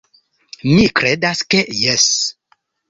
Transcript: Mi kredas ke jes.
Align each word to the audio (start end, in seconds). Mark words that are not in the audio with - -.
Mi 0.69 0.87
kredas 1.01 1.47
ke 1.51 1.63
jes. 1.85 2.11